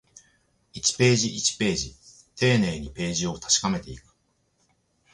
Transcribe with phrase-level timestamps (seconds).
[0.73, 1.95] 一ページ、一ページ、
[2.35, 4.15] 丁寧にページを確かめていく